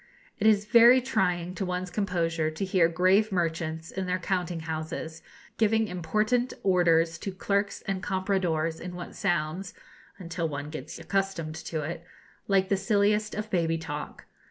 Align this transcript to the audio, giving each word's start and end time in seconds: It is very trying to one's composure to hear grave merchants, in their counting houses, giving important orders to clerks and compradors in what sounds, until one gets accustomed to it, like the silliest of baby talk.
It 0.39 0.47
is 0.47 0.65
very 0.65 0.99
trying 0.99 1.53
to 1.53 1.63
one's 1.63 1.91
composure 1.91 2.49
to 2.49 2.65
hear 2.65 2.87
grave 2.89 3.31
merchants, 3.31 3.91
in 3.91 4.07
their 4.07 4.17
counting 4.17 4.61
houses, 4.61 5.21
giving 5.59 5.87
important 5.87 6.53
orders 6.63 7.19
to 7.19 7.31
clerks 7.31 7.83
and 7.83 8.01
compradors 8.01 8.79
in 8.79 8.95
what 8.95 9.13
sounds, 9.15 9.75
until 10.17 10.49
one 10.49 10.71
gets 10.71 10.97
accustomed 10.97 11.53
to 11.53 11.83
it, 11.83 12.03
like 12.47 12.69
the 12.69 12.77
silliest 12.77 13.35
of 13.35 13.51
baby 13.51 13.77
talk. 13.77 14.25